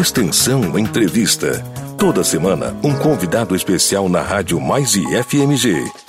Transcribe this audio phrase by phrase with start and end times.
[0.00, 1.64] Extensão Entrevista.
[1.96, 6.03] Toda semana, um convidado especial na Rádio Mais e FMG.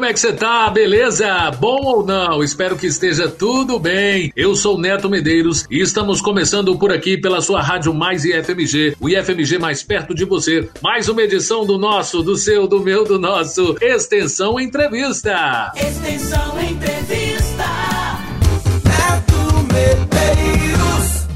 [0.00, 0.70] Como é que você tá?
[0.70, 1.50] Beleza?
[1.50, 2.42] Bom ou não?
[2.42, 4.32] Espero que esteja tudo bem.
[4.34, 9.10] Eu sou Neto Medeiros e estamos começando por aqui pela sua Rádio Mais IFMG, o
[9.10, 10.70] IFMG mais perto de você.
[10.82, 15.70] Mais uma edição do nosso, do seu, do meu, do nosso Extensão Entrevista.
[15.76, 17.19] Extensão Entrevista.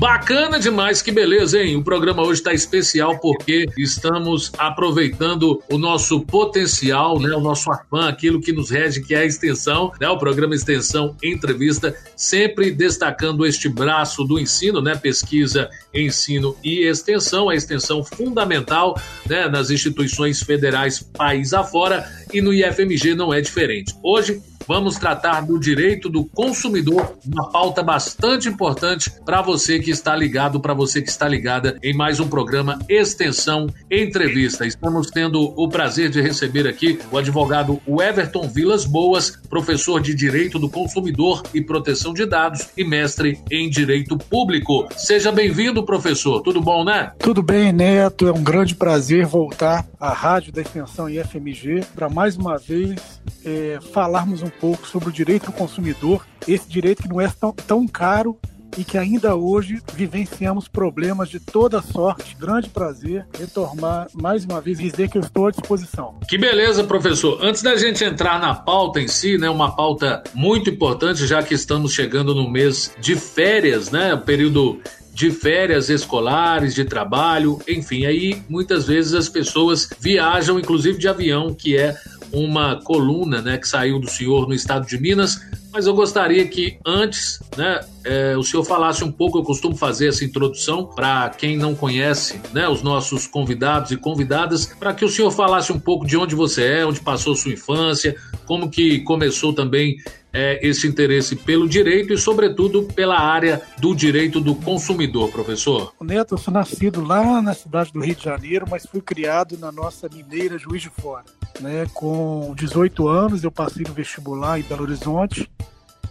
[0.04, 1.76] Bacana demais, que beleza, hein?
[1.76, 7.34] O programa hoje está especial porque estamos aproveitando o nosso potencial, né?
[7.34, 10.06] O nosso afã, aquilo que nos rege, que é a extensão, né?
[10.06, 14.94] O programa Extensão Entrevista, sempre destacando este braço do ensino, né?
[14.94, 19.48] Pesquisa, ensino e extensão, a extensão fundamental, né?
[19.48, 23.94] Nas instituições federais país afora e no IFMG não é diferente.
[24.02, 30.14] Hoje vamos tratar do direito do consumidor, uma pauta bastante importante para você que está
[30.16, 34.66] ligado, para você que está ligada em mais um programa Extensão Entrevista.
[34.66, 40.58] Estamos tendo o prazer de receber aqui o advogado Everton Vilas Boas, professor de Direito
[40.58, 44.88] do Consumidor e Proteção de Dados e mestre em Direito Público.
[44.96, 46.40] Seja bem-vindo, professor.
[46.42, 47.12] Tudo bom, né?
[47.18, 48.26] Tudo bem, Neto.
[48.26, 53.78] É um grande prazer voltar à Rádio da Extensão IFMG para mais uma vez é,
[53.92, 57.86] falarmos um pouco sobre o direito do consumidor, esse direito que não é tão, tão
[57.86, 58.38] caro
[58.77, 62.36] e que ainda hoje vivenciamos problemas de toda sorte.
[62.38, 66.19] Grande prazer retornar mais uma vez e dizer que eu estou à disposição.
[66.28, 67.38] Que beleza, professor.
[67.42, 71.55] Antes da gente entrar na pauta em si, né, uma pauta muito importante, já que
[71.55, 74.80] estamos chegando no mês de férias, né, o período
[75.12, 81.55] de férias escolares, de trabalho, enfim, aí muitas vezes as pessoas viajam, inclusive de avião,
[81.55, 81.94] que é
[82.34, 85.41] uma coluna né, que saiu do senhor no estado de Minas,
[85.72, 89.38] mas eu gostaria que antes né, é, o senhor falasse um pouco.
[89.38, 94.66] Eu costumo fazer essa introdução para quem não conhece né, os nossos convidados e convidadas,
[94.66, 98.14] para que o senhor falasse um pouco de onde você é, onde passou sua infância,
[98.47, 99.97] como que começou também
[100.32, 105.92] é, esse interesse pelo direito e, sobretudo, pela área do direito do consumidor, professor?
[106.00, 109.72] Neto, eu sou nascido lá na cidade do Rio de Janeiro, mas fui criado na
[109.72, 111.25] nossa mineira Juiz de Fora.
[111.60, 111.87] Né?
[111.94, 115.50] Com 18 anos, eu passei no vestibular em Belo Horizonte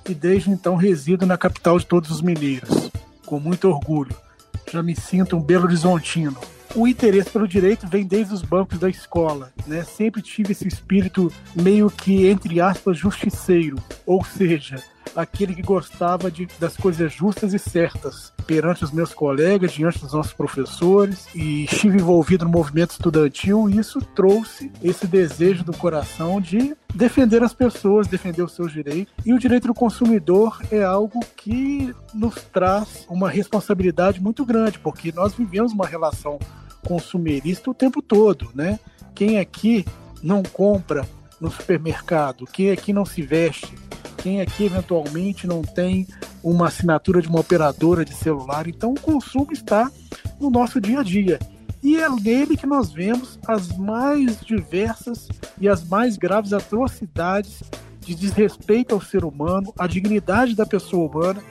[0.07, 2.89] e desde então resido na capital de todos os mineiros,
[3.25, 4.15] com muito orgulho.
[4.71, 6.37] Já me sinto um Belo Horizontino
[6.75, 9.83] o interesse pelo direito vem desde os bancos da escola, né?
[9.83, 14.83] Sempre tive esse espírito meio que, entre aspas, justiceiro, ou seja,
[15.15, 20.13] aquele que gostava de, das coisas justas e certas perante os meus colegas, diante dos
[20.13, 26.41] nossos professores, e estive envolvido no movimento estudantil, e isso trouxe esse desejo do coração
[26.41, 29.13] de defender as pessoas, defender os seus direitos.
[29.25, 35.11] E o direito do consumidor é algo que nos traz uma responsabilidade muito grande, porque
[35.11, 36.37] nós vivemos uma relação
[36.85, 38.79] consumerista o tempo todo, né?
[39.15, 39.85] Quem aqui
[40.21, 41.07] não compra
[41.43, 42.45] no supermercado?
[42.45, 43.73] Quem aqui não se veste?
[44.17, 46.07] Quem aqui eventualmente não tem
[46.41, 48.65] uma assinatura de uma operadora de celular?
[48.65, 49.91] Então o consumo está
[50.39, 51.37] no nosso dia a dia.
[51.83, 55.27] E é nele que nós vemos as mais diversas
[55.59, 57.61] e as mais graves atrocidades
[57.99, 61.43] de desrespeito ao ser humano, à dignidade da pessoa humana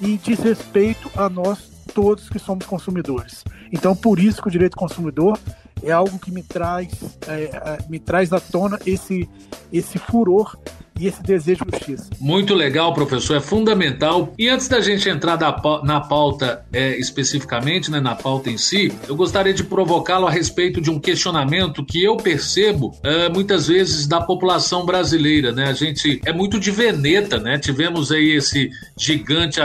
[0.00, 3.44] e desrespeito a nós todos que somos consumidores.
[3.72, 5.38] Então, por isso que o direito do consumidor
[5.82, 6.88] é algo que me traz,
[7.26, 9.28] é, é, me traz à tona esse,
[9.72, 10.56] esse furor
[10.98, 12.10] e esse desejo de justiça.
[12.20, 14.32] Muito legal, professor, é fundamental.
[14.36, 15.38] E antes da gente entrar
[15.84, 20.80] na pauta é, especificamente, né, na pauta em si, eu gostaria de provocá-lo a respeito
[20.80, 25.68] de um questionamento que eu percebo é, muitas vezes da população brasileira, né?
[25.68, 27.58] A gente é muito de veneta, né?
[27.58, 29.60] Tivemos aí esse gigante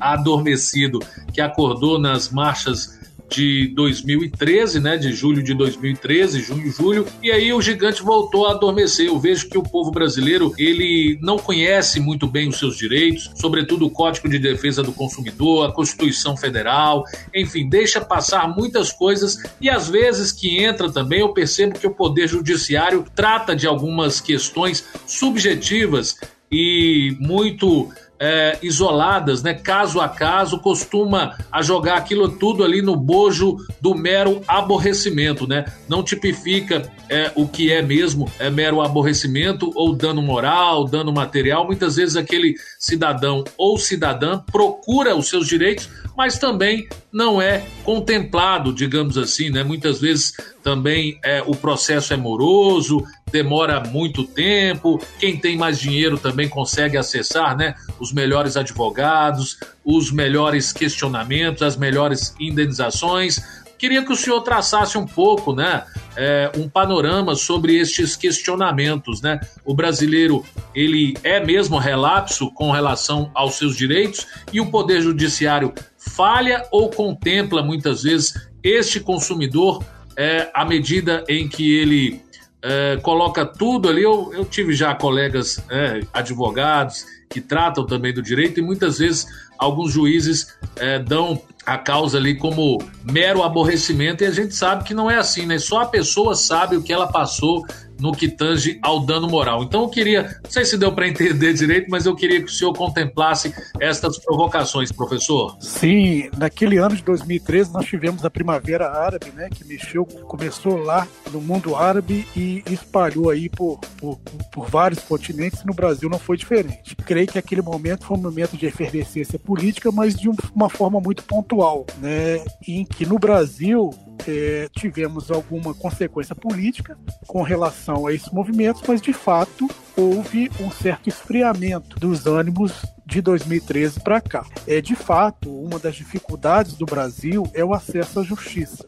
[0.00, 0.98] adormecido
[1.32, 2.98] que acordou nas marchas
[3.28, 8.52] de 2013, né, de julho de 2013, junho, julho, e aí o gigante voltou a
[8.52, 9.06] adormecer.
[9.06, 13.86] Eu vejo que o povo brasileiro, ele não conhece muito bem os seus direitos, sobretudo
[13.86, 17.04] o Código de Defesa do Consumidor, a Constituição Federal,
[17.34, 21.94] enfim, deixa passar muitas coisas e às vezes que entra também, eu percebo que o
[21.94, 26.16] Poder Judiciário trata de algumas questões subjetivas
[26.50, 32.96] e muito é, isoladas, né, caso a caso, costuma a jogar aquilo tudo ali no
[32.96, 35.64] bojo do mero aborrecimento, né?
[35.88, 41.66] Não tipifica é, o que é mesmo é mero aborrecimento ou dano moral, dano material.
[41.66, 48.72] Muitas vezes aquele cidadão ou cidadã procura os seus direitos, mas também não é contemplado,
[48.72, 49.62] digamos assim, né?
[49.62, 50.32] Muitas vezes
[50.62, 55.00] também é, o processo é moroso, demora muito tempo.
[55.18, 57.74] Quem tem mais dinheiro também consegue acessar, né?
[57.98, 63.40] Os melhores advogados, os melhores questionamentos, as melhores indenizações.
[63.78, 65.84] Queria que o senhor traçasse um pouco, né,
[66.16, 69.38] é, um panorama sobre estes questionamentos, né?
[69.64, 75.72] O brasileiro ele é mesmo relapso com relação aos seus direitos e o poder judiciário
[75.96, 78.34] falha ou contempla muitas vezes
[78.64, 79.84] este consumidor
[80.16, 82.20] é, à medida em que ele
[82.62, 84.02] é, coloca tudo ali.
[84.02, 89.26] Eu, eu tive já colegas é, advogados que tratam também do direito e muitas vezes
[89.58, 94.94] alguns juízes é, dão a causa ali como mero aborrecimento e a gente sabe que
[94.94, 95.58] não é assim, né?
[95.58, 97.66] Só a pessoa sabe o que ela passou
[98.00, 99.62] no que tange ao dano moral.
[99.62, 102.54] Então eu queria, não sei se deu para entender direito, mas eu queria que o
[102.54, 105.56] senhor contemplasse estas provocações, professor.
[105.60, 111.06] Sim, naquele ano de 2013 nós tivemos a Primavera Árabe, né, que mexeu, começou lá
[111.32, 114.18] no mundo árabe e espalhou aí por, por,
[114.52, 116.96] por vários continentes e no Brasil não foi diferente.
[116.96, 121.22] Creio que aquele momento foi um momento de efervescência política, mas de uma forma muito
[121.24, 123.90] pontual, né, em que no Brasil
[124.26, 130.70] é, tivemos alguma consequência política com relação a esses movimentos, mas de fato houve um
[130.70, 134.46] certo esfriamento dos ânimos de 2013 para cá.
[134.66, 138.84] É de fato uma das dificuldades do Brasil é o acesso à justiça.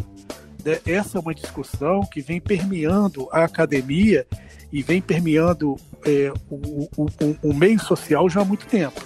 [0.64, 0.78] Né?
[0.86, 4.26] Essa é uma discussão que vem permeando a academia
[4.72, 7.08] e vem permeando é, o, o,
[7.42, 9.00] o meio social já há muito tempo.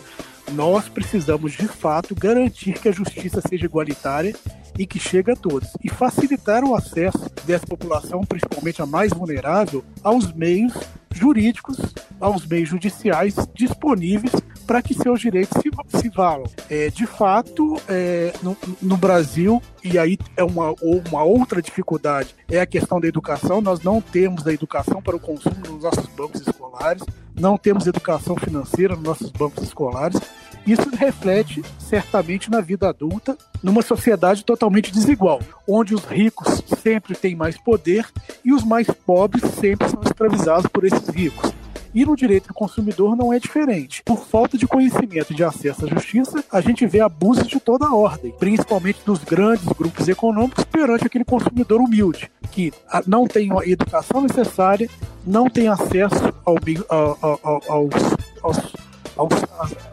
[0.53, 4.35] Nós precisamos de fato garantir que a justiça seja igualitária
[4.79, 9.85] e que chegue a todos, e facilitar o acesso dessa população, principalmente a mais vulnerável,
[10.03, 10.73] aos meios
[11.13, 11.77] jurídicos,
[12.21, 14.33] aos meios judiciais disponíveis
[14.67, 16.47] para que seus direitos se, se valam.
[16.69, 22.61] É, de fato, é, no, no, Brasil, e aí é uma, uma outra dificuldade, é
[22.61, 23.61] a questão da educação.
[23.61, 27.05] Nós não temos a educação para o consumo nos nossos bancos escolares,
[27.35, 30.21] não temos educação financeira nos nossos bancos escolares.
[30.67, 37.37] Isso reflete certamente na vida adulta, numa sociedade totalmente desigual, onde os ricos sempre têm
[37.37, 38.07] mais poder
[38.45, 41.54] e os mais pobres sempre são escravizados por esses ricos.
[41.95, 44.03] E no direito do consumidor não é diferente.
[44.05, 47.87] Por falta de conhecimento e de acesso à justiça, a gente vê abusos de toda
[47.87, 53.51] a ordem, principalmente dos grandes grupos econômicos perante aquele consumidor humilde, que ah, não tem
[53.53, 54.89] a educação necessária,
[55.25, 56.57] não tem acesso ao,
[56.89, 57.95] ao, ao, aos,
[58.43, 58.75] aos
[59.17, 59.33] aos,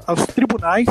[0.06, 0.88] aos tribunais,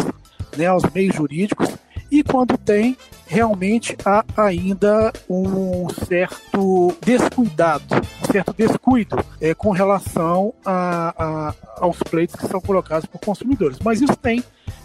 [0.56, 1.68] né, aos meios jurídicos,
[2.10, 2.96] e quando tem,
[3.30, 11.96] realmente há ainda um certo descuidado, um certo descuido é, com relação a, a, aos
[11.98, 13.78] pleitos que são colocados por consumidores.
[13.84, 14.42] Mas isso tem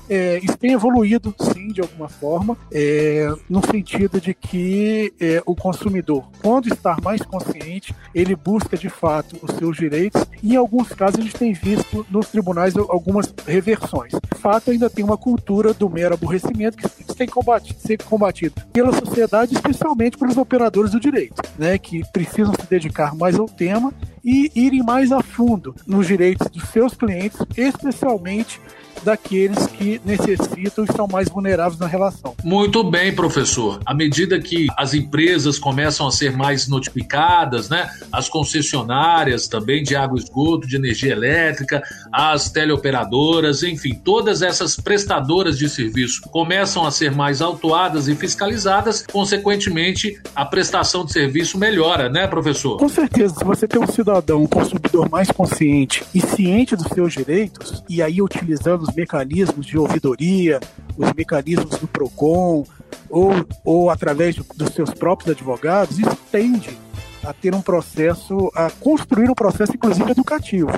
[0.10, 5.56] é, isso tem evoluído, sim, de alguma forma, é, no sentido de que é, o
[5.56, 10.90] consumidor, quando está mais consciente, ele busca de fato os seus direitos e, em alguns
[10.90, 14.12] casos, a gente tem visto nos tribunais algumas reversões.
[14.12, 18.92] De fato, ainda tem uma cultura do mero aborrecimento que tem combatido, ser combatido pela
[18.94, 23.94] sociedade, especialmente pelos operadores do direito, né, que precisam se dedicar mais ao tema
[24.24, 28.60] e irem mais a fundo nos direitos dos seus clientes, especialmente
[29.06, 32.36] daqueles que necessitam e estão mais vulneráveis na relação.
[32.44, 33.80] Muito bem, professor.
[33.86, 39.96] À medida que as empresas começam a ser mais notificadas, né, as concessionárias também de
[39.96, 46.86] água e esgoto, de energia elétrica, as teleoperadoras, enfim, todas essas prestadoras de serviço começam
[46.86, 52.77] a ser mais autuadas e fiscalizadas, consequentemente, a prestação de serviço melhora, né, professor?
[52.77, 57.13] Com certeza, se você tem um cidadão, um consumidor mais consciente e ciente dos seus
[57.13, 60.60] direitos, e aí utilizando os mecanismos de ouvidoria,
[60.98, 62.66] os mecanismos do PROCON,
[63.10, 63.32] ou,
[63.64, 66.78] ou através dos seus próprios advogados, isso tende
[67.24, 70.70] a ter um processo, a construir um processo, inclusive, educativo.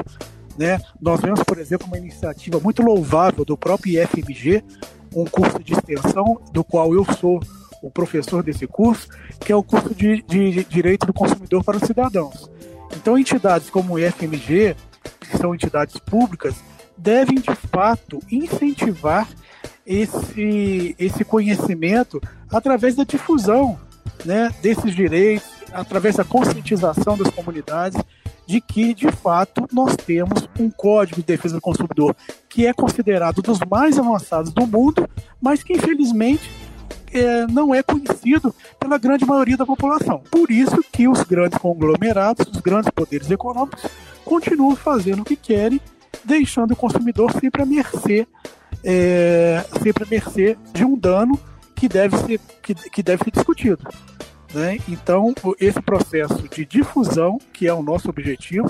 [0.57, 0.79] Né?
[0.99, 4.63] Nós vemos, por exemplo, uma iniciativa muito louvável do próprio IFMG,
[5.15, 7.39] um curso de extensão, do qual eu sou
[7.81, 9.07] o professor desse curso,
[9.39, 12.49] que é o curso de, de, Direito do Consumidor para os Cidadãos.
[12.95, 14.75] Então, entidades como o IFMG,
[15.19, 16.55] que são entidades públicas,
[16.97, 19.27] devem de fato incentivar
[19.85, 23.79] esse, esse conhecimento através da difusão
[24.25, 28.01] né, desses direitos, através da conscientização das comunidades.
[28.45, 32.15] de que, de fato, nós temos um Código de Defesa do Consumidor
[32.47, 35.07] que é considerado dos mais avançados do mundo,
[35.41, 36.49] mas que, infelizmente,
[37.11, 40.21] é, não é conhecido pela grande maioria da população.
[40.31, 43.85] Por isso que os grandes conglomerados, os grandes poderes econômicos,
[44.23, 45.81] continuam fazendo o que querem,
[46.27, 48.27] deixando o consumidor sempre à mercê,
[48.83, 51.39] é, sempre à mercê de um dano
[51.73, 53.87] que deve ser, que, que deve ser discutido.
[54.53, 54.77] Né?
[54.89, 58.67] Então, esse processo de difusão, que é o nosso objetivo,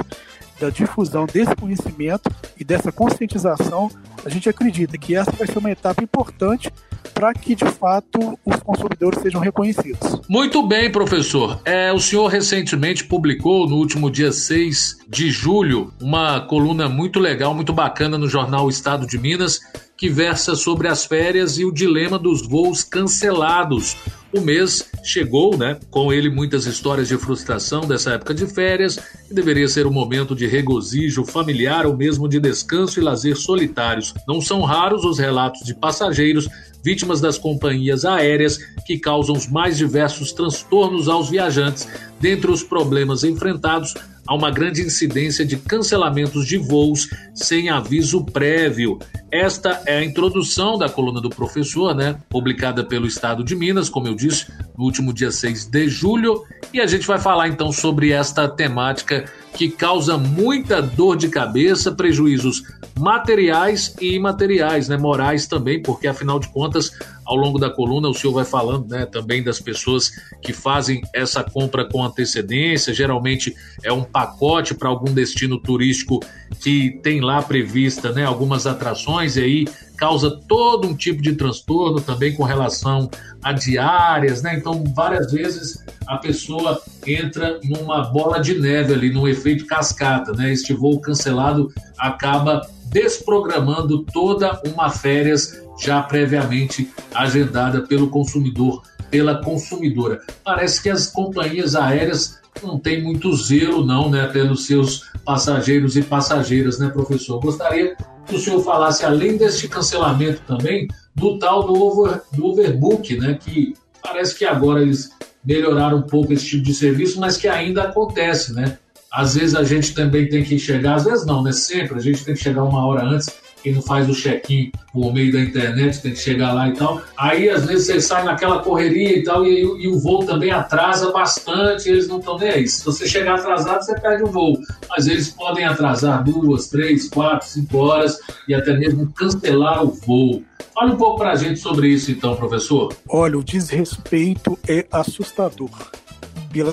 [0.59, 3.89] da difusão desse conhecimento e dessa conscientização,
[4.23, 6.71] a gente acredita que essa vai ser uma etapa importante
[7.13, 10.21] para que, de fato, os consumidores sejam reconhecidos.
[10.27, 11.59] Muito bem, professor.
[11.65, 17.53] É, o senhor recentemente publicou, no último dia 6 de julho, uma coluna muito legal,
[17.53, 19.59] muito bacana no jornal Estado de Minas,
[19.97, 23.97] que versa sobre as férias e o dilema dos voos cancelados.
[24.31, 25.79] O mês chegou, né?
[25.89, 28.97] Com ele muitas histórias de frustração dessa época de férias,
[29.27, 34.13] que deveria ser um momento de regozijo familiar ou mesmo de descanso e lazer solitários.
[34.27, 36.47] Não são raros os relatos de passageiros
[36.87, 41.85] vítimas das companhias aéreas que causam os mais diversos transtornos aos viajantes.
[42.17, 43.93] Dentre os problemas enfrentados,
[44.27, 48.99] há uma grande incidência de cancelamentos de voos sem aviso prévio.
[49.31, 52.17] Esta é a introdução da coluna do professor, né?
[52.29, 56.43] Publicada pelo Estado de Minas, como eu disse, no último dia 6 de julho.
[56.73, 61.91] E a gente vai falar então sobre esta temática que causa muita dor de cabeça,
[61.91, 62.63] prejuízos
[62.97, 64.97] materiais e imateriais, né?
[64.97, 66.91] Morais também, porque afinal de contas
[67.27, 71.43] ao longo da coluna o senhor vai falando né, também das pessoas que fazem essa
[71.43, 72.93] compra com antecedência.
[72.93, 73.53] Geralmente
[73.83, 76.21] é um pacote para algum destino turístico
[76.61, 79.65] que tem lá prevista né, algumas atrações e aí
[79.97, 83.09] causa todo um tipo de transtorno também com relação
[83.43, 84.55] a diárias, né?
[84.55, 90.53] Então, várias vezes a pessoa entra numa bola de neve ali, num efeito cascata, né?
[90.53, 100.21] Este voo cancelado acaba desprogramando toda uma férias já previamente agendada pelo consumidor, pela consumidora.
[100.43, 106.01] Parece que as companhias aéreas não têm muito zelo, não, né, pelos seus passageiros e
[106.01, 107.39] passageiras, né, professor?
[107.39, 113.17] Gostaria que o senhor falasse, além deste cancelamento também, do tal do, over, do overbook,
[113.17, 115.11] né, que parece que agora eles
[115.45, 118.77] melhoraram um pouco esse tipo de serviço, mas que ainda acontece, né?
[119.11, 121.51] Às vezes a gente também tem que chegar, às vezes não, né?
[121.51, 123.33] Sempre a gente tem que chegar uma hora antes
[123.67, 127.01] quem não faz o check-in por meio da internet, tem que chegar lá e tal.
[127.17, 131.11] Aí, às vezes, você sai naquela correria e tal, e, e o voo também atrasa
[131.11, 132.67] bastante, eles não estão nem aí.
[132.67, 134.57] Se você chegar atrasado, você perde o voo.
[134.89, 140.43] Mas eles podem atrasar duas, três, quatro, cinco horas e até mesmo cancelar o voo.
[140.73, 142.93] Fale um pouco para a gente sobre isso, então, professor.
[143.09, 145.71] Olha, o desrespeito é assustador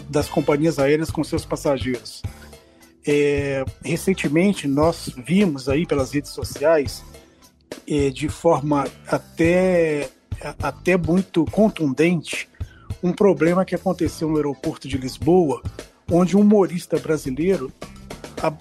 [0.08, 2.22] das companhias aéreas com seus passageiros.
[3.06, 7.04] É, recentemente nós vimos aí pelas redes sociais
[7.86, 10.08] é, de forma até,
[10.58, 12.48] até muito contundente
[13.02, 15.62] um problema que aconteceu no aeroporto de Lisboa,
[16.10, 17.70] onde um humorista brasileiro,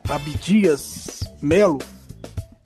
[0.10, 1.80] Abdias Melo,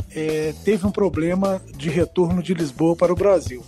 [0.10, 3.64] é, teve um problema de retorno de Lisboa para o Brasil,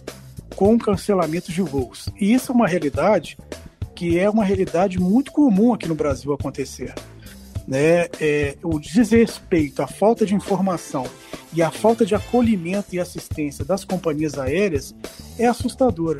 [0.56, 2.10] com cancelamento de voos.
[2.20, 3.38] E isso é uma realidade
[4.00, 6.94] que é uma realidade muito comum aqui no Brasil acontecer
[7.68, 11.06] né, é, o desrespeito, a falta de informação
[11.52, 14.96] e a falta de acolhimento e assistência das companhias aéreas
[15.38, 16.20] é assustadora.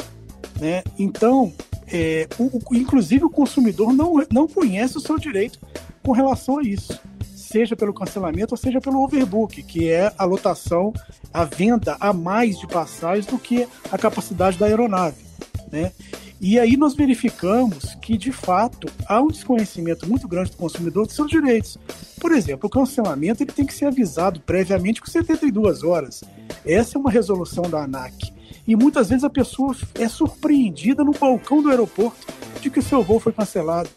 [0.60, 0.84] Né?
[0.98, 1.54] Então,
[1.88, 5.58] é, o, inclusive o consumidor não, não conhece o seu direito
[6.04, 7.00] com relação a isso,
[7.34, 10.92] seja pelo cancelamento ou seja pelo overbook, que é a lotação,
[11.34, 15.24] a venda a mais de passagens do que a capacidade da aeronave.
[15.72, 15.94] Né?
[16.42, 21.16] E aí nós verificamos que, de fato, há um desconhecimento muito grande do consumidor dos
[21.16, 21.78] seus direitos.
[22.20, 26.24] Por exemplo, o cancelamento ele tem que ser avisado previamente com 72 horas.
[26.66, 28.34] Essa é uma resolução da ANAC.
[28.66, 32.28] E muitas vezes a pessoa é surpreendida no balcão do aeroporto
[32.62, 33.90] de que o seu voo foi cancelado.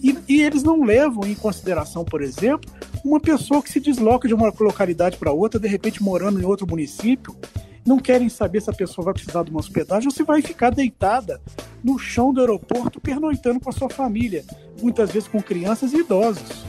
[0.00, 2.70] E, e, eles não levam em consideração, por exemplo,
[3.04, 6.66] uma pessoa que se desloca de uma localidade para outra, de repente morando em outro
[6.66, 7.36] município,
[7.84, 10.70] não querem saber se a pessoa vai precisar de uma hospedagem ou se vai ficar
[10.70, 11.40] deitada
[11.82, 14.44] no chão do aeroporto pernoitando com a sua família,
[14.80, 16.64] muitas vezes com crianças e idosos.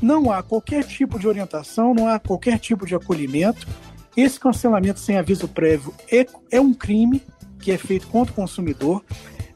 [0.00, 3.66] Não há qualquer tipo de orientação, não há qualquer tipo de acolhimento.
[4.16, 7.22] Esse cancelamento sem aviso prévio é, é um crime
[7.58, 9.04] que é feito contra o consumidor.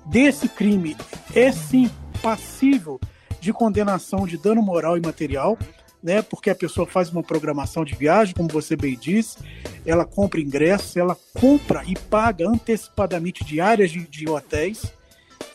[0.06, 0.96] Desse crime
[1.34, 1.90] é sim
[2.22, 2.98] passível
[3.40, 5.58] de condenação de dano moral e material
[6.02, 6.22] né?
[6.22, 9.38] Porque a pessoa faz uma programação de viagem, como você bem disse,
[9.84, 14.92] ela compra ingressos, ela compra e paga antecipadamente diárias de, de hotéis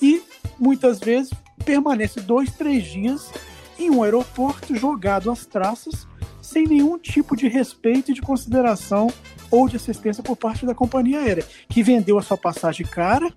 [0.02, 0.22] e
[0.60, 1.32] muitas vezes
[1.64, 3.32] permanece dois, três dias
[3.80, 6.08] em um aeroporto jogado às traças,
[6.42, 9.08] sem nenhum tipo de respeito e de consideração
[9.50, 13.32] ou de assistência por parte da companhia aérea, que vendeu a sua passagem cara,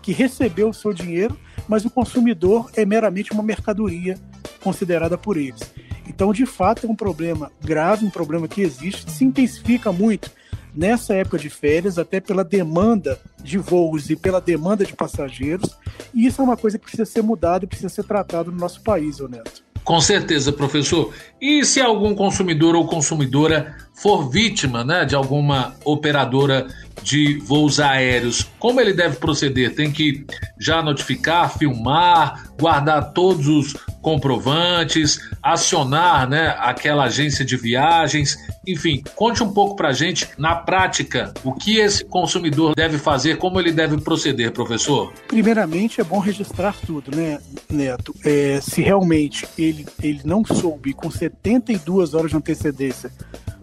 [0.00, 4.18] que recebeu o seu dinheiro, mas o consumidor é meramente uma mercadoria
[4.62, 5.60] considerada por eles.
[6.08, 10.30] Então, de fato, é um problema grave, um problema que existe, se intensifica muito
[10.74, 15.74] nessa época de férias, até pela demanda de voos e pela demanda de passageiros,
[16.14, 18.82] e isso é uma coisa que precisa ser mudada e precisa ser tratado no nosso
[18.82, 19.64] país, Neto.
[19.82, 21.14] Com certeza, professor.
[21.40, 26.66] E se algum consumidor ou consumidora for vítima né, de alguma operadora
[27.02, 29.74] de voos aéreos, como ele deve proceder?
[29.74, 30.26] Tem que
[30.58, 38.36] já notificar, filmar, guardar todos os comprovantes, acionar né, aquela agência de viagens,
[38.66, 43.60] enfim, conte um pouco para gente, na prática, o que esse consumidor deve fazer, como
[43.60, 45.12] ele deve proceder, professor?
[45.28, 47.38] Primeiramente, é bom registrar tudo, né,
[47.70, 48.14] Neto?
[48.24, 53.12] É, se realmente ele, ele não soube com 72 horas de antecedência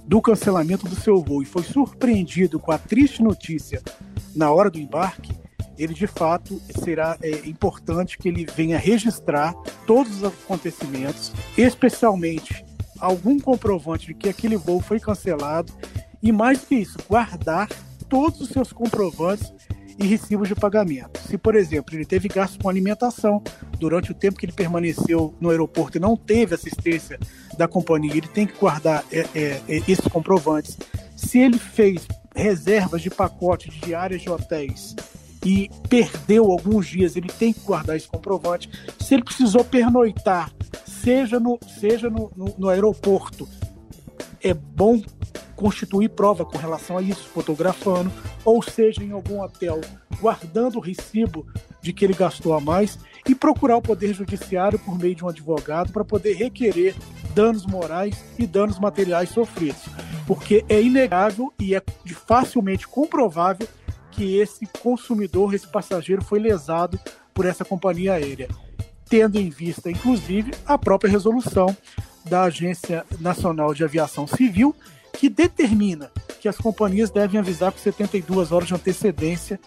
[0.05, 3.81] do cancelamento do seu voo e foi surpreendido com a triste notícia
[4.35, 5.31] na hora do embarque,
[5.77, 9.53] ele de fato será é, importante que ele venha registrar
[9.87, 12.63] todos os acontecimentos, especialmente
[12.99, 15.73] algum comprovante de que aquele voo foi cancelado
[16.21, 17.67] e mais que isso, guardar
[18.07, 19.51] todos os seus comprovantes
[19.99, 21.19] e recibos de pagamento.
[21.21, 23.41] Se, por exemplo, ele teve gasto com alimentação
[23.79, 27.19] durante o tempo que ele permaneceu no aeroporto e não teve assistência
[27.57, 30.77] da companhia, ele tem que guardar é, é, é esses comprovantes.
[31.15, 34.95] Se ele fez reservas de pacote de diárias de hotéis
[35.45, 38.69] e perdeu alguns dias, ele tem que guardar esse comprovante.
[38.99, 40.51] Se ele precisou pernoitar,
[40.85, 43.47] seja no, seja no, no, no aeroporto,
[44.41, 45.01] é bom
[45.55, 48.11] constituir prova com relação a isso, fotografando,
[48.43, 49.81] ou seja, em algum hotel,
[50.19, 51.45] guardando o recibo
[51.81, 55.29] de que ele gastou a mais e procurar o Poder Judiciário por meio de um
[55.29, 56.95] advogado para poder requerer
[57.33, 59.83] danos morais e danos materiais sofridos.
[60.25, 61.81] Porque é inegável e é
[62.27, 63.67] facilmente comprovável
[64.11, 66.99] que esse consumidor, esse passageiro, foi lesado
[67.33, 68.47] por essa companhia aérea,
[69.09, 71.75] tendo em vista, inclusive, a própria resolução
[72.23, 74.75] da Agência Nacional de Aviação Civil,
[75.13, 79.59] que determina que as companhias devem avisar com 72 horas de antecedência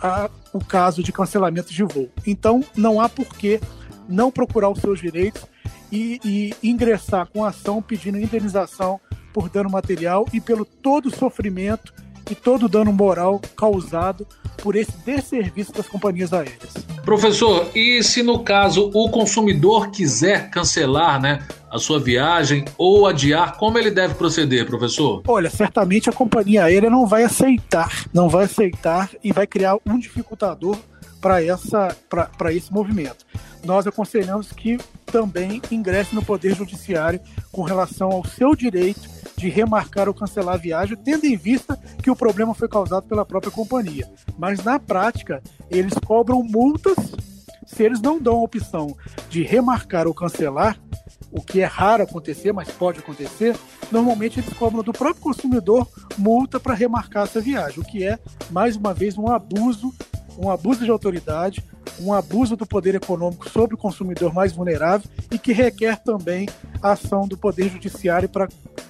[0.00, 2.10] a, o caso de cancelamento de voo.
[2.26, 3.60] Então, não há por que
[4.08, 5.44] não procurar os seus direitos
[5.90, 9.00] e, e ingressar com ação pedindo indenização
[9.32, 11.92] por dano material e pelo todo o sofrimento
[12.30, 14.26] e todo o dano moral causado
[14.62, 16.74] por esse desserviço das companhias aéreas.
[17.06, 21.40] Professor, e se no caso o consumidor quiser cancelar né,
[21.70, 25.22] a sua viagem ou adiar, como ele deve proceder, professor?
[25.28, 30.00] Olha, certamente a companhia aérea não vai aceitar, não vai aceitar e vai criar um
[30.00, 30.76] dificultador
[31.20, 33.24] para essa para esse movimento.
[33.64, 37.20] Nós aconselhamos que também ingresse no poder judiciário
[37.52, 42.10] com relação ao seu direito de remarcar ou cancelar a viagem, tendo em vista que
[42.10, 44.08] o problema foi causado pela própria companhia.
[44.38, 46.96] Mas na prática, eles cobram multas
[47.66, 48.96] se eles não dão a opção
[49.28, 50.78] de remarcar ou cancelar,
[51.30, 53.56] o que é raro acontecer, mas pode acontecer,
[53.90, 58.18] normalmente eles cobram do próprio consumidor multa para remarcar essa viagem, o que é,
[58.50, 59.92] mais uma vez, um abuso,
[60.38, 61.62] um abuso de autoridade,
[62.00, 66.48] um abuso do poder econômico sobre o consumidor mais vulnerável e que requer também
[66.82, 68.48] a ação do poder judiciário para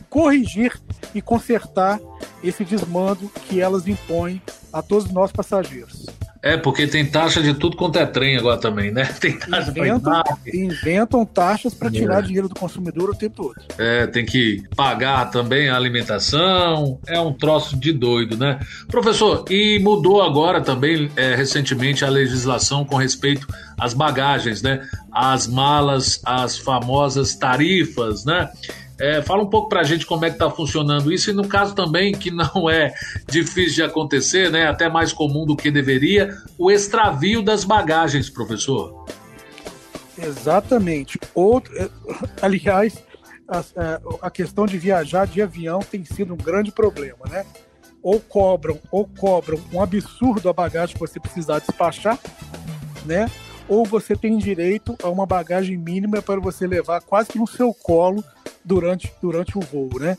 [0.09, 0.81] corrigir
[1.15, 2.01] e consertar
[2.43, 4.41] esse desmando que elas impõem
[4.73, 6.07] a todos nós passageiros.
[6.47, 9.05] É, porque tem taxa de tudo quanto é trem agora também, né?
[9.21, 10.23] Tem taxa inventam,
[10.55, 12.23] inventam taxas para tirar é.
[12.23, 13.55] dinheiro do consumidor o tempo todo.
[13.77, 17.01] É, tem que pagar também a alimentação.
[17.09, 18.61] É um troço de doido, né?
[18.89, 24.87] Professor, e mudou agora também é, recentemente a legislação com respeito às bagagens, né?
[25.11, 28.49] As malas, as famosas tarifas, né?
[28.99, 31.47] É, fala um pouco para a gente como é que está funcionando isso e no
[31.47, 32.95] caso também que não é
[33.29, 39.07] difícil de acontecer, né, até mais comum do que deveria, o extravio das bagagens, professor.
[40.19, 41.19] Exatamente.
[41.35, 41.91] Outro, é,
[42.41, 43.03] aliás,
[43.47, 47.45] a, é, a questão de viajar de avião tem sido um grande problema, né?
[48.03, 52.19] Ou cobram, ou cobram um absurdo a bagagem que você precisar despachar,
[53.05, 53.31] né?
[53.69, 57.75] Ou você tem direito a uma bagagem mínima para você levar quase que no seu
[57.75, 58.23] colo
[58.65, 60.17] durante, durante o voo, né?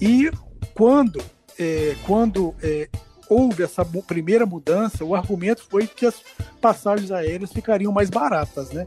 [0.00, 0.30] E
[0.74, 1.20] quando,
[1.58, 2.88] é, quando é,
[3.28, 6.22] houve essa primeira mudança, o argumento foi que as
[6.60, 8.86] passagens aéreas ficariam mais baratas, né?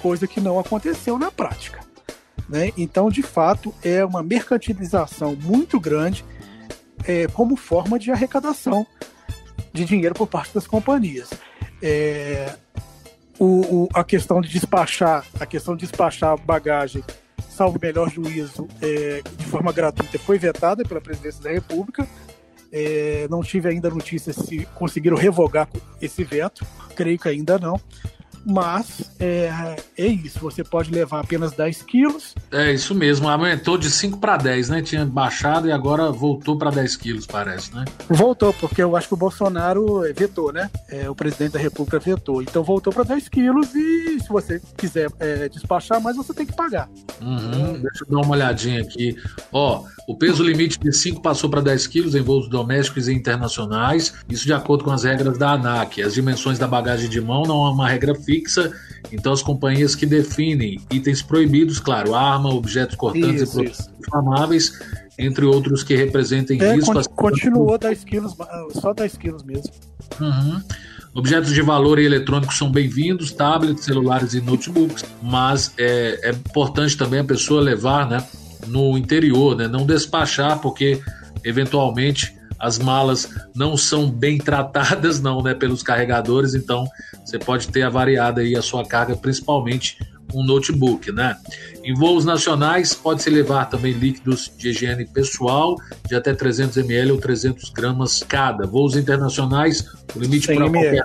[0.00, 1.80] Coisa que não aconteceu na prática.
[2.48, 2.72] Né?
[2.76, 6.24] Então, de fato, é uma mercantilização muito grande
[7.06, 8.86] é, como forma de arrecadação
[9.72, 11.30] de dinheiro por parte das companhias.
[11.82, 12.54] É,
[13.38, 17.02] o, o, a questão de despachar, a questão de despachar bagagem,
[17.48, 22.06] salvo melhor juízo, é, de forma gratuita, foi vetada pela presidência da República.
[22.72, 25.68] É, não tive ainda notícia se conseguiram revogar
[26.02, 26.66] esse veto,
[26.96, 27.80] creio que ainda não.
[28.44, 32.34] Mas é, é isso, você pode levar apenas 10 quilos.
[32.50, 34.82] É isso mesmo, aumentou de 5 para 10, né?
[34.82, 37.84] Tinha baixado e agora voltou para 10 quilos, parece, né?
[38.08, 40.70] Voltou, porque eu acho que o Bolsonaro vetou, né?
[40.88, 42.42] É, o presidente da República vetou.
[42.42, 46.54] Então voltou para 10 quilos e se você quiser é, despachar mais, você tem que
[46.54, 46.88] pagar.
[47.20, 49.16] Uhum, deixa eu dar uma olhadinha aqui.
[49.52, 54.12] Ó, o peso limite de 5 passou para 10 quilos em voos domésticos e internacionais,
[54.28, 56.02] isso de acordo com as regras da ANAC.
[56.02, 58.72] As dimensões da bagagem de mão não é uma regra fixa,
[59.12, 64.72] então as companhias que definem itens proibidos, claro, arma, objetos cortantes Isso, e produtos inflamáveis,
[65.18, 67.08] entre outros que representem É, risco.
[67.10, 68.34] continuou 10 quilos,
[68.72, 69.70] só 10 quilos mesmo.
[70.20, 70.60] Uhum.
[71.14, 76.96] Objetos de valor e eletrônicos são bem-vindos, tablets, celulares e notebooks, mas é, é importante
[76.96, 78.24] também a pessoa levar né,
[78.66, 81.00] no interior, né, não despachar, porque
[81.44, 86.88] eventualmente as malas não são bem tratadas não, né, pelos carregadores, então
[87.24, 89.98] você pode ter avariado aí a sua carga, principalmente
[90.32, 91.36] um notebook, né?
[91.84, 95.76] Em voos nacionais pode-se levar também líquidos de higiene pessoal
[96.08, 98.66] de até 300 ml ou 300 gramas cada.
[98.66, 101.02] Voos internacionais, o limite 100 para qualquer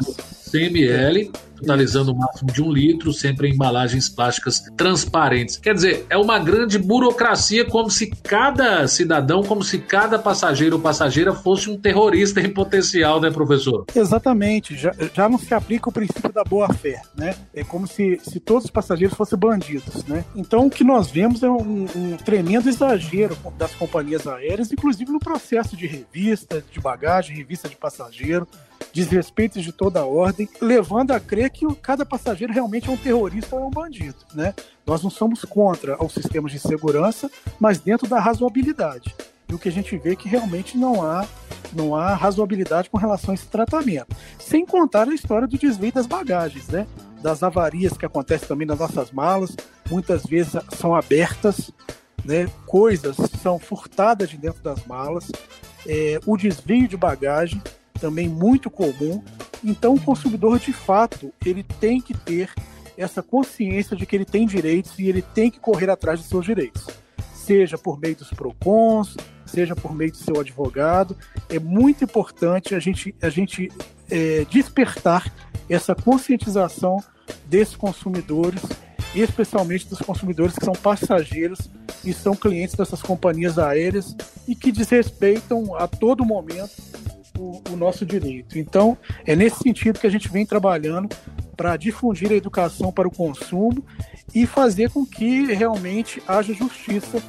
[0.50, 5.58] 100 ml, totalizando o máximo de um litro, sempre em embalagens plásticas transparentes.
[5.58, 10.82] Quer dizer, é uma grande burocracia, como se cada cidadão, como se cada passageiro ou
[10.82, 13.86] passageira fosse um terrorista em potencial, né, professor?
[13.94, 17.36] Exatamente, já, já não se aplica o princípio da boa-fé, né?
[17.54, 20.24] É como se, se todos os passageiros fossem bandidos, né?
[20.36, 25.20] Então o que nós vemos é um, um tremendo exagero das companhias aéreas, inclusive no
[25.20, 28.48] processo de revista de bagagem, revista de passageiro,
[28.94, 33.56] desrespeitos de toda a ordem, levando a crer que cada passageiro realmente é um terrorista
[33.56, 34.54] ou é um bandido, né?
[34.86, 39.16] Nós não somos contra os sistemas de segurança, mas dentro da razoabilidade.
[39.48, 41.28] E o que a gente vê é que realmente não há
[41.72, 44.16] não há razoabilidade com relação a esse tratamento.
[44.40, 46.88] Sem contar a história do desvio das bagagens, né?
[47.22, 49.56] Das avarias que acontecem também nas nossas malas,
[49.90, 51.72] muitas vezes são abertas,
[52.26, 52.48] né?
[52.66, 55.32] Coisas são furtadas de dentro das malas,
[55.88, 57.62] é, o desvio de bagagem
[58.00, 59.24] também muito comum.
[59.64, 62.54] Então, o consumidor, de fato, ele tem que ter
[62.98, 66.46] essa consciência de que ele tem direitos e ele tem que correr atrás de seus
[66.46, 66.86] direitos,
[67.34, 71.16] seja por meio dos PROCONs, seja por meio do seu advogado.
[71.50, 73.72] É muito importante a gente, a gente
[74.12, 75.34] é, despertar
[75.70, 77.02] essa conscientização
[77.46, 78.62] desses consumidores,
[79.16, 81.70] especialmente dos consumidores que são passageiros
[82.04, 84.16] e são clientes dessas companhias aéreas
[84.48, 86.72] e que desrespeitam a todo momento
[87.40, 88.60] o, nosso direito.
[88.60, 91.10] Então, é nesse sentido que a gente vem trabalhando
[91.56, 93.84] para difundir a educação para o consumo
[94.34, 97.22] e fazer com que realmente haja justiça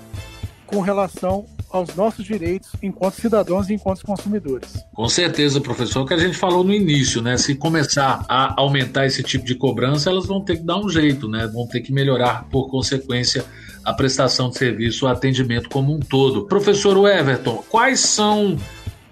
[0.66, 4.84] com relação aos nossos direitos enquanto cidadãos e enquanto consumidores.
[4.92, 7.36] Com certeza, professor, o que a gente falou no início, né?
[7.36, 11.28] Se começar a aumentar esse tipo de cobrança, elas vão ter que dar um jeito,
[11.28, 11.48] né?
[11.52, 13.44] Vão ter que melhorar, por consequência,
[13.84, 16.46] a prestação de serviço, o atendimento como um todo.
[16.46, 18.56] Professor Everton, quais são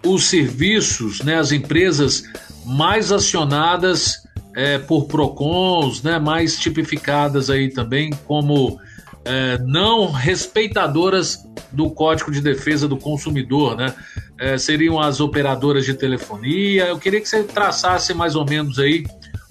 [0.04, 2.22] os serviços, né, as empresas
[2.64, 4.22] mais acionadas
[4.54, 8.78] é, por PROCONs, né, mais tipificadas aí também como
[9.24, 13.94] é, não respeitadoras do Código de Defesa do Consumidor, né?
[14.38, 16.86] É, seriam as operadoras de telefonia.
[16.86, 19.04] Eu queria que você traçasse mais ou menos aí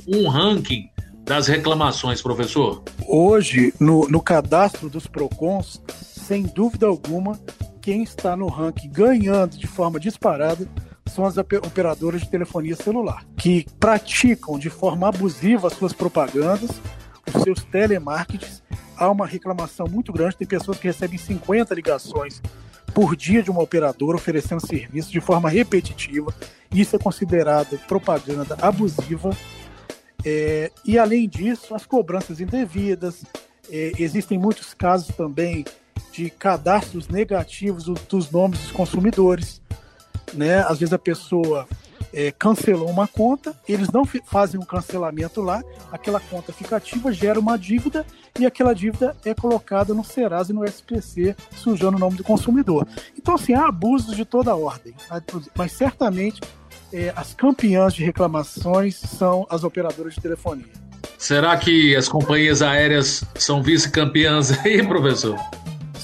[0.08, 0.90] um ranking
[1.24, 2.82] das reclamações, professor.
[3.06, 7.40] Hoje, no, no cadastro dos PROCONs, sem dúvida alguma,
[7.88, 10.68] quem está no ranking ganhando de forma disparada
[11.06, 16.70] são as ope- operadoras de telefonia celular, que praticam de forma abusiva as suas propagandas,
[17.34, 18.62] os seus telemarketings.
[18.98, 22.42] Há uma reclamação muito grande, tem pessoas que recebem 50 ligações
[22.94, 26.36] por dia de uma operadora oferecendo serviço de forma repetitiva.
[26.70, 29.30] Isso é considerado propaganda abusiva.
[30.26, 33.24] É, e além disso, as cobranças indevidas.
[33.72, 35.64] É, existem muitos casos também
[36.18, 39.62] de cadastros negativos do- dos nomes dos consumidores.
[40.34, 40.60] Né?
[40.62, 41.68] Às vezes a pessoa
[42.12, 47.40] é, cancelou uma conta, eles não fazem um cancelamento lá, aquela conta fica ativa, gera
[47.40, 48.04] uma dívida
[48.40, 52.88] e aquela dívida é colocada no Serasa e no SPC, sujando o nome do consumidor.
[53.18, 54.94] Então, assim, há abusos de toda ordem,
[55.56, 56.42] mas certamente
[56.92, 60.66] é, as campeãs de reclamações são as operadoras de telefonia.
[61.18, 65.36] Será que as companhias aéreas são vice-campeãs aí, professor?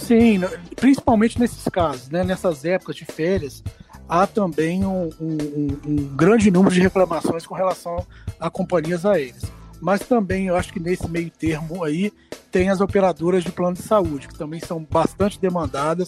[0.06, 0.42] Sim,
[0.76, 3.63] principalmente nesses casos, né, nessas épocas de férias,
[4.08, 8.06] há também um, um- um- um grande número de reclamações com relação
[8.39, 9.44] a companhias aéreas.
[9.86, 12.10] mas também eu acho que nesse meio termo aí
[12.50, 16.08] tem as operadoras de plano de saúde, que também são bastante demandadas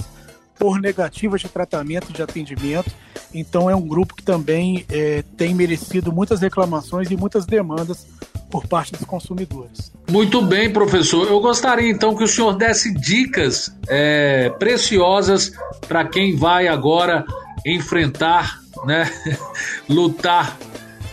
[0.58, 2.90] por negativas de tratamento de atendimento.
[3.34, 8.08] Então é um grupo que também é, tem merecido muitas reclamações e muitas demandas
[8.56, 9.92] por parte dos consumidores.
[10.10, 11.28] Muito bem, professor.
[11.28, 15.52] Eu gostaria então que o senhor desse dicas é, preciosas
[15.90, 17.26] para quem vai agora
[17.66, 19.12] enfrentar, né,
[19.90, 20.58] lutar,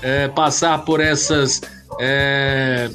[0.00, 1.60] é, passar por essas
[1.98, 2.88] é,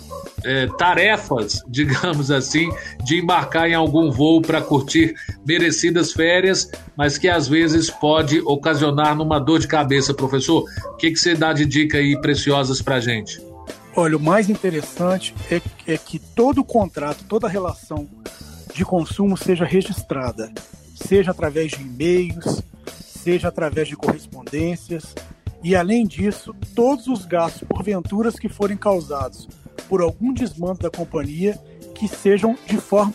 [0.45, 2.69] é, tarefas, digamos assim,
[3.03, 5.13] de embarcar em algum voo para curtir
[5.45, 10.63] merecidas férias, mas que às vezes pode ocasionar numa dor de cabeça, professor.
[10.93, 13.45] O que, que você dá de dica aí preciosas para gente?
[13.99, 15.60] Olha, o mais interessante é,
[15.91, 18.07] é que todo contrato, toda relação
[18.71, 20.53] de consumo seja registrada,
[20.93, 22.62] seja através de e-mails,
[23.01, 25.15] seja através de correspondências,
[25.63, 29.49] e além disso, todos os gastos por venturas que forem causados
[29.89, 31.60] por algum desmando da companhia
[31.95, 33.12] que sejam de forma,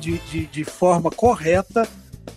[0.00, 1.88] de, de, de forma correta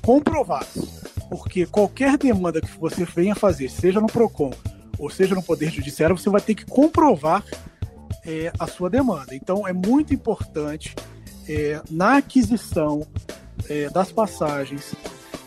[0.06, 1.02] comprovados.
[1.28, 4.52] Porque qualquer demanda que você venha fazer, seja no PROCON
[5.00, 7.44] ou seja no Poder Judiciário, você vai ter que comprovar
[8.30, 9.34] é, a sua demanda.
[9.34, 10.96] Então, é muito importante
[11.48, 13.06] é, na aquisição
[13.68, 14.94] é, das passagens,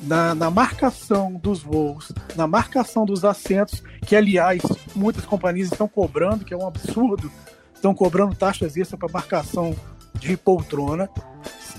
[0.02, 4.60] na, na, marcação dos voos, na marcação dos assentos, que, aliás,
[4.96, 7.30] muitas companhias estão cobrando, que é um absurdo,
[7.72, 9.76] estão cobrando taxas extras para marcação
[10.18, 11.08] de poltrona.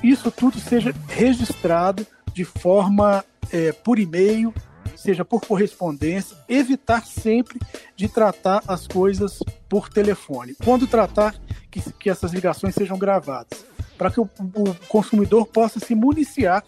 [0.02, 4.54] Isso tudo seja registrado de forma é, por e-mail,
[4.96, 7.60] seja por correspondência, evitar sempre
[7.96, 10.56] de tratar as coisas por telefone.
[10.64, 11.36] Quando tratar,
[11.70, 13.66] que, que essas ligações sejam gravadas,
[13.98, 16.64] para que o, o consumidor possa se municiar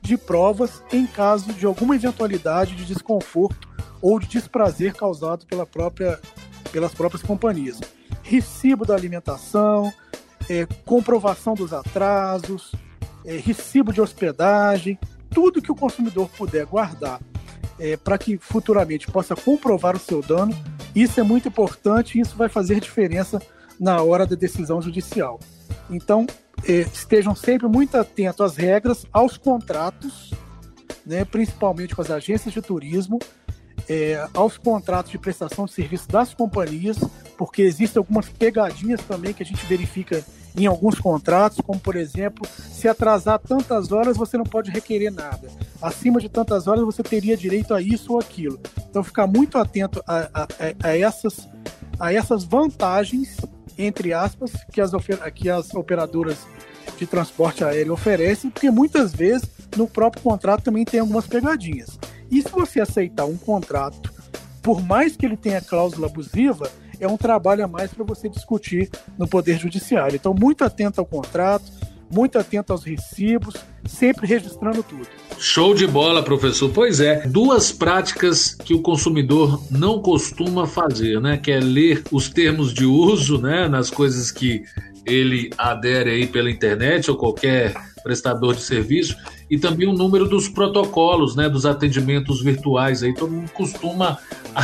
[0.00, 3.68] de provas em caso de alguma eventualidade de desconforto
[4.00, 6.18] ou de desprazer causado pela própria,
[6.72, 7.80] pelas próprias companhias.
[8.22, 9.92] Recibo da alimentação,
[10.48, 12.72] é, comprovação dos atrasos,
[13.24, 17.20] é, recibo de hospedagem, tudo que o consumidor puder guardar
[17.80, 20.54] é, para que futuramente possa comprovar o seu dano.
[20.94, 23.40] Isso é muito importante e isso vai fazer diferença
[23.78, 25.40] na hora da decisão judicial.
[25.88, 26.26] Então,
[26.68, 30.32] é, estejam sempre muito atentos às regras, aos contratos,
[31.06, 33.18] né, principalmente com as agências de turismo,
[33.88, 36.98] é, aos contratos de prestação de serviço das companhias,
[37.38, 40.22] porque existem algumas pegadinhas também que a gente verifica
[40.56, 45.48] em alguns contratos, como por exemplo, se atrasar tantas horas você não pode requerer nada.
[45.80, 48.60] Acima de tantas horas você teria direito a isso ou aquilo.
[48.88, 50.48] Então ficar muito atento a, a,
[50.88, 51.48] a essas,
[51.98, 53.36] a essas vantagens,
[53.78, 54.90] entre aspas, que as,
[55.34, 56.38] que as operadoras
[56.98, 61.98] de transporte aéreo oferecem, porque muitas vezes no próprio contrato também tem algumas pegadinhas.
[62.30, 64.12] E se você aceitar um contrato,
[64.62, 68.90] por mais que ele tenha cláusula abusiva, é um trabalho a mais para você discutir
[69.18, 70.16] no Poder Judiciário.
[70.16, 71.64] Então, muito atento ao contrato,
[72.10, 73.54] muito atento aos recibos,
[73.86, 75.06] sempre registrando tudo.
[75.38, 76.70] Show de bola, professor.
[76.70, 81.38] Pois é, duas práticas que o consumidor não costuma fazer, né?
[81.38, 83.68] Que é ler os termos de uso, né?
[83.68, 84.62] Nas coisas que
[85.06, 89.16] ele adere aí pela internet ou qualquer prestador de serviço
[89.50, 94.18] e também o número dos protocolos, né, dos atendimentos virtuais aí todo mundo costuma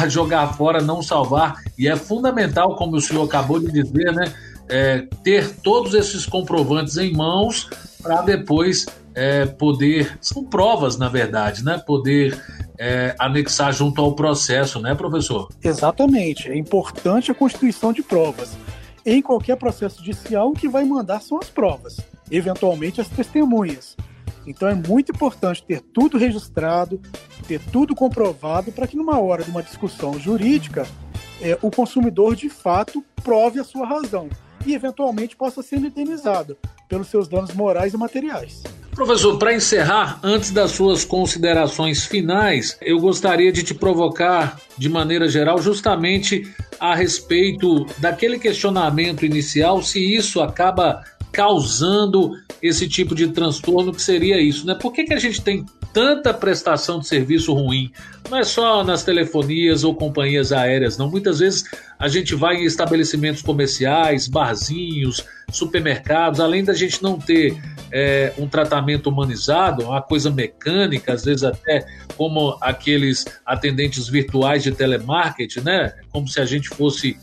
[0.09, 4.33] jogar fora, não salvar e é fundamental, como o senhor acabou de dizer, né,
[4.69, 7.69] é, ter todos esses comprovantes em mãos
[8.03, 12.41] para depois é, poder são provas na verdade, né, poder
[12.79, 15.49] é, anexar junto ao processo, né, professor?
[15.63, 18.57] Exatamente, é importante a constituição de provas.
[19.05, 21.99] Em qualquer processo judicial, o que vai mandar são as provas
[22.31, 23.97] eventualmente as testemunhas.
[24.47, 27.01] Então é muito importante ter tudo registrado,
[27.49, 30.87] ter tudo comprovado, para que numa hora de uma discussão jurídica,
[31.41, 34.29] é, o consumidor de fato prove a sua razão
[34.65, 36.57] e eventualmente possa ser indenizado
[36.89, 38.63] pelos seus danos morais e materiais.
[38.95, 45.29] Professor, para encerrar, antes das suas considerações finais, eu gostaria de te provocar, de maneira
[45.29, 51.05] geral, justamente a respeito daquele questionamento inicial, se isso acaba
[51.37, 54.75] causando esse tipo de transtorno que seria isso, né?
[54.75, 57.93] Por que, que a gente tem tanta prestação de serviço ruim?
[58.31, 61.11] Não é só nas telefonias ou companhias aéreas, não.
[61.11, 61.65] Muitas vezes
[61.99, 67.55] a gente vai em estabelecimentos comerciais, barzinhos, supermercados, além da gente não ter
[67.93, 74.73] é, um tratamento humanizado, uma coisa mecânica, às vezes até como aqueles atendentes virtuais de
[74.73, 75.93] telemarketing, né?
[76.11, 77.19] Como se a gente fosse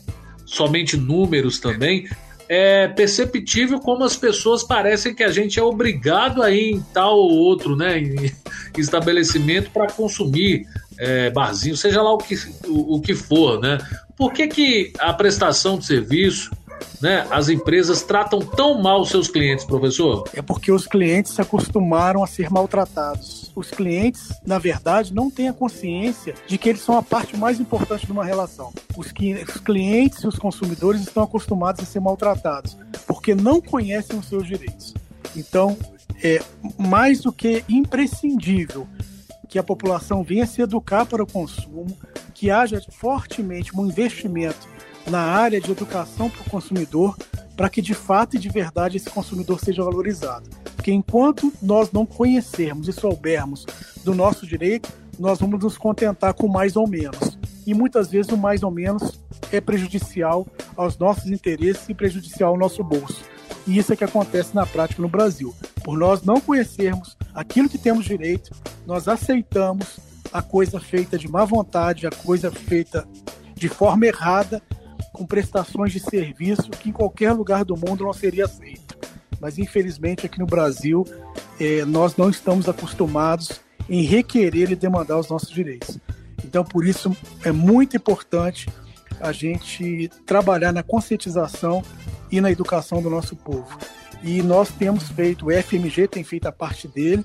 [0.46, 2.06] somente números também
[2.54, 7.18] é perceptível como as pessoas parecem que a gente é obrigado a ir em tal
[7.18, 8.30] ou outro né, em
[8.78, 10.64] estabelecimento para consumir
[10.96, 12.36] é, barzinho, seja lá o que,
[12.68, 13.60] o, o, que for.
[13.60, 13.78] Né?
[14.16, 16.52] Por que, que a prestação de serviço
[17.00, 20.24] né, as empresas tratam tão mal seus clientes, professor?
[20.34, 23.52] É porque os clientes se acostumaram a ser maltratados.
[23.54, 27.60] Os clientes, na verdade, não têm a consciência de que eles são a parte mais
[27.60, 28.72] importante de uma relação.
[28.96, 34.46] Os clientes e os consumidores estão acostumados a ser maltratados porque não conhecem os seus
[34.46, 34.94] direitos.
[35.36, 35.76] Então,
[36.22, 36.40] é
[36.78, 38.86] mais do que imprescindível
[39.48, 41.96] que a população venha se educar para o consumo,
[42.34, 44.73] que haja fortemente um investimento
[45.08, 47.16] na área de educação para o consumidor,
[47.56, 50.48] para que de fato e de verdade esse consumidor seja valorizado.
[50.74, 53.64] Porque enquanto nós não conhecermos e soubermos
[54.02, 57.38] do nosso direito, nós vamos nos contentar com mais ou menos.
[57.66, 59.18] E muitas vezes o mais ou menos
[59.52, 63.22] é prejudicial aos nossos interesses e prejudicial ao nosso bolso.
[63.66, 65.54] E isso é que acontece na prática no Brasil.
[65.82, 68.50] Por nós não conhecermos aquilo que temos direito,
[68.86, 69.98] nós aceitamos
[70.32, 73.06] a coisa feita de má vontade, a coisa feita
[73.54, 74.60] de forma errada,
[75.14, 78.98] com prestações de serviço que em qualquer lugar do mundo não seria aceito.
[79.40, 81.06] Mas infelizmente aqui no Brasil
[81.58, 85.98] é, nós não estamos acostumados em requerer e demandar os nossos direitos.
[86.44, 88.68] Então por isso é muito importante
[89.20, 91.82] a gente trabalhar na conscientização
[92.30, 93.78] e na educação do nosso povo.
[94.20, 97.24] E nós temos feito, o FMG tem feito a parte dele,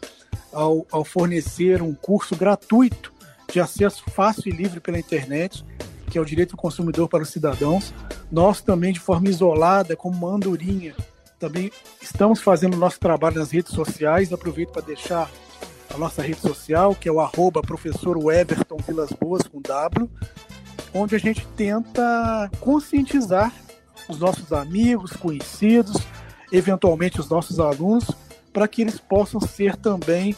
[0.53, 3.11] ao, ao fornecer um curso gratuito
[3.51, 5.65] de acesso fácil e livre pela internet,
[6.09, 7.93] que é o direito do consumidor para os cidadãos.
[8.31, 10.95] Nós também, de forma isolada, como uma andorinha,
[11.39, 14.33] também estamos fazendo o nosso trabalho nas redes sociais.
[14.33, 15.29] Aproveito para deixar
[15.93, 20.09] a nossa rede social, que é o arroba professor Everton Vilas Boas com W,
[20.93, 23.53] onde a gente tenta conscientizar
[24.07, 25.97] os nossos amigos, conhecidos,
[26.51, 28.09] eventualmente os nossos alunos,
[28.51, 30.35] para que eles possam ser também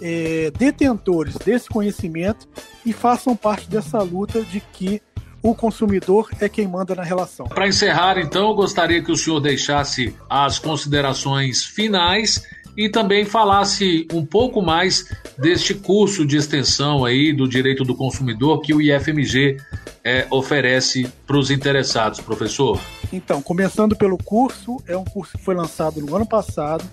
[0.00, 2.48] é, detentores desse conhecimento
[2.84, 5.00] e façam parte dessa luta de que
[5.42, 7.46] o consumidor é quem manda na relação.
[7.46, 12.42] Para encerrar, então, eu gostaria que o senhor deixasse as considerações finais
[12.76, 18.60] e também falasse um pouco mais deste curso de extensão aí do direito do consumidor
[18.60, 19.56] que o IFMG
[20.04, 22.78] é, oferece para os interessados, professor.
[23.12, 26.84] Então, começando pelo curso, é um curso que foi lançado no ano passado,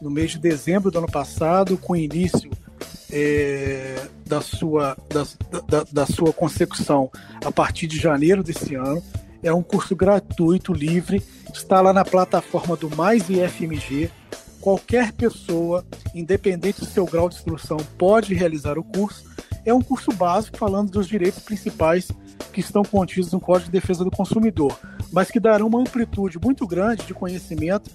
[0.00, 2.50] no mês de dezembro do ano passado, com início
[3.10, 5.26] é, da, sua, da,
[5.68, 7.10] da, da sua consecução
[7.44, 9.02] a partir de janeiro desse ano.
[9.42, 14.10] É um curso gratuito, livre, está lá na plataforma do Mais IFMG,
[14.60, 19.24] qualquer pessoa, independente do seu grau de instrução, pode realizar o curso.
[19.64, 22.10] É um curso básico falando dos direitos principais
[22.52, 24.78] que estão contidos no Código de Defesa do Consumidor,
[25.12, 27.90] mas que darão uma amplitude muito grande de conhecimento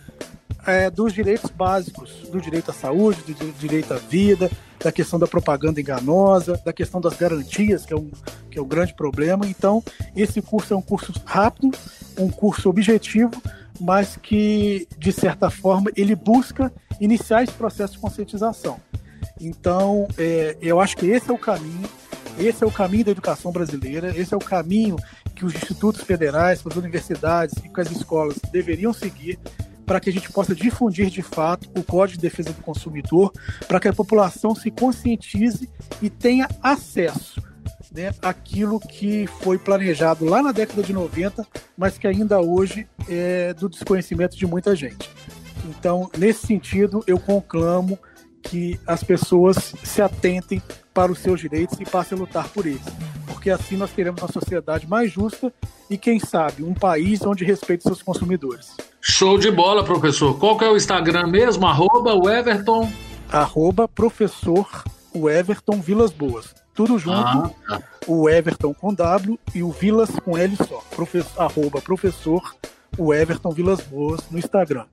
[0.67, 4.51] é, dos direitos básicos, do direito à saúde, do direito à vida,
[4.83, 8.11] da questão da propaganda enganosa, da questão das garantias, que é um,
[8.51, 9.47] que é um grande problema.
[9.47, 9.81] Então,
[10.13, 11.71] esse curso é um curso rápido,
[12.19, 13.41] um curso objetivo,
[13.79, 18.77] mas que, de certa forma, ele busca iniciar esse processo de conscientização.
[19.39, 21.89] Então, é, eu acho que esse é o caminho,
[22.37, 24.97] esse é o caminho da educação brasileira, esse é o caminho
[25.33, 29.39] que os institutos federais, as universidades e que as escolas deveriam seguir
[29.87, 33.31] para que a gente possa difundir de fato o Código de Defesa do Consumidor,
[33.69, 35.69] para que a população se conscientize
[36.01, 37.41] e tenha acesso
[37.89, 41.47] né, aquilo que foi planejado lá na década de 90,
[41.77, 45.09] mas que ainda hoje é do desconhecimento de muita gente.
[45.69, 47.97] Então, nesse sentido, eu conclamo
[48.43, 50.61] que as pessoas se atentem
[50.93, 52.81] para os seus direitos e passem a lutar por eles.
[53.25, 55.53] Porque assim nós teremos uma sociedade mais justa
[55.89, 58.75] e, quem sabe, um país onde respeite seus consumidores.
[59.17, 60.37] Show de bola, professor.
[60.37, 61.65] Qual que é o Instagram mesmo?
[61.65, 62.87] Arroba o Everton?
[63.31, 64.69] Arroba professor
[65.11, 66.53] o Everton Vilas Boas.
[66.71, 67.17] Tudo junto.
[67.17, 67.81] Ah, tá.
[68.05, 70.83] O Everton com W e o Vilas com L só.
[70.95, 72.43] Professor, arroba professor
[72.95, 74.85] o Everton Vilas Boas no Instagram.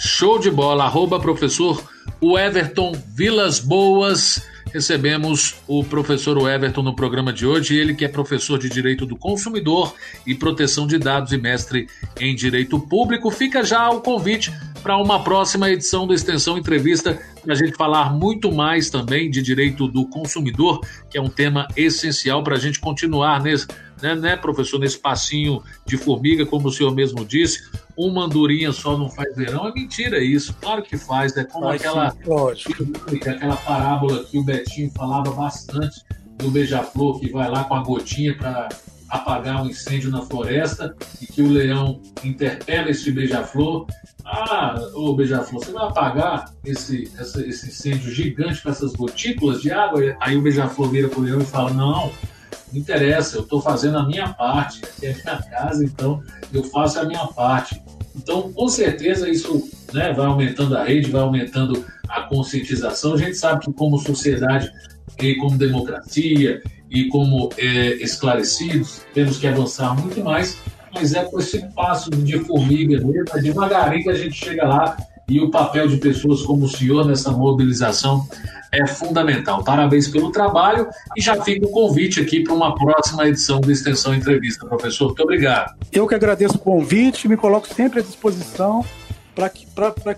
[0.00, 0.84] Show de bola.
[0.84, 1.84] Arroba professor
[2.22, 8.58] Everton Vilas Boas recebemos o professor Everton no programa de hoje, ele que é professor
[8.58, 9.94] de Direito do Consumidor
[10.26, 11.86] e Proteção de Dados e mestre
[12.18, 13.30] em Direito Público.
[13.30, 18.14] Fica já o convite para uma próxima edição do Extensão Entrevista, para a gente falar
[18.14, 22.80] muito mais também de direito do consumidor, que é um tema essencial para a gente
[22.80, 23.66] continuar nesse,
[24.00, 28.96] né, né, professor, nesse passinho de formiga, como o senhor mesmo disse, uma andorinha só
[28.96, 31.44] não faz verão, é mentira isso, claro que faz, é né?
[31.50, 36.00] como faz aquela, sim, aquela parábola que o Betinho falava bastante
[36.36, 38.68] do beija-flor que vai lá com a gotinha para
[39.10, 43.86] apagar um incêndio na floresta e que o leão interpela esse beija-flor.
[44.24, 49.72] Ah, ô beija-flor, você vai apagar esse, essa, esse incêndio gigante com essas gotículas de
[49.72, 50.16] água?
[50.20, 52.12] Aí o beija-flor vira pro leão e fala: Não,
[52.72, 54.82] Não interessa, eu estou fazendo a minha parte.
[54.84, 57.80] Aqui é a minha casa, então eu faço a minha parte.
[58.16, 63.14] Então, com certeza, isso né, vai aumentando a rede, vai aumentando a conscientização.
[63.14, 64.70] A gente sabe que, como sociedade
[65.18, 70.58] e como democracia e como é, esclarecidos, temos que avançar muito mais,
[70.92, 74.96] mas é com esse passo de formiga mesmo, é devagarinho que a gente chega lá
[75.30, 78.28] e o papel de pessoas como o senhor nessa mobilização
[78.72, 79.62] é fundamental.
[79.62, 84.12] Parabéns pelo trabalho e já fica o convite aqui para uma próxima edição do Extensão
[84.12, 85.06] Entrevista, professor.
[85.06, 85.76] Muito obrigado.
[85.92, 88.84] Eu que agradeço o convite, me coloco sempre à disposição
[89.32, 89.66] para que,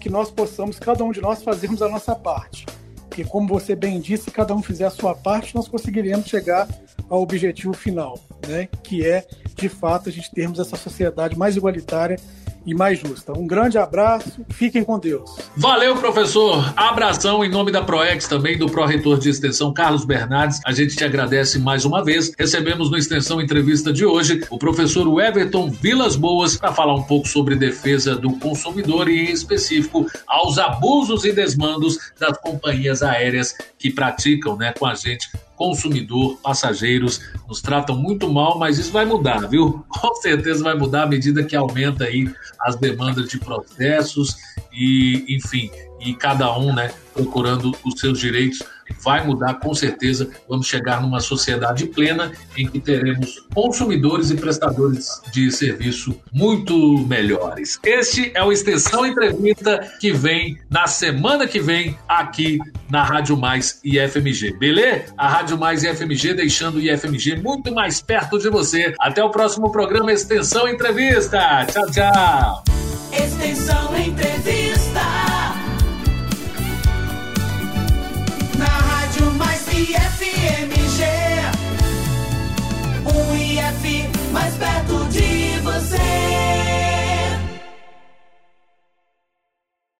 [0.01, 2.65] que nós possamos, cada um de nós, fazermos a nossa parte.
[3.07, 6.67] Porque, como você bem disse, se cada um fizer a sua parte, nós conseguiremos chegar
[7.11, 8.67] ao objetivo final, né?
[8.83, 12.19] que é, de fato, a gente termos essa sociedade mais igualitária
[12.67, 13.33] e mais justa.
[13.33, 15.31] Um grande abraço, fiquem com Deus.
[15.57, 16.73] Valeu, professor.
[16.77, 20.61] Abração em nome da ProEx também, do Pró-Reitor de Extensão, Carlos Bernardes.
[20.65, 22.33] A gente te agradece mais uma vez.
[22.39, 27.29] Recebemos no Extensão Entrevista de hoje o professor Everton Vilas Boas para falar um pouco
[27.29, 33.91] sobre defesa do consumidor e, em específico, aos abusos e desmandos das companhias aéreas que
[33.91, 35.29] praticam né, com a gente
[35.63, 39.85] consumidor, passageiros, nos tratam muito mal, mas isso vai mudar, viu?
[39.89, 42.29] Com certeza vai mudar à medida que aumenta aí
[42.61, 44.37] as demandas de processos
[44.73, 48.61] e, enfim, e cada um, né, procurando os seus direitos
[49.01, 50.31] vai mudar com certeza.
[50.49, 57.79] Vamos chegar numa sociedade plena em que teremos consumidores e prestadores de serviço muito melhores.
[57.85, 62.59] Este é o Extensão Entrevista que vem na semana que vem aqui
[62.91, 64.59] na Rádio Mais e FMG.
[64.59, 65.13] Beleza?
[65.17, 68.95] A Rádio Mais e FMG deixando o IFMG muito mais perto de você.
[69.01, 71.67] Até o próximo programa Extensão Entrevista.
[71.67, 72.65] Tchau, tchau.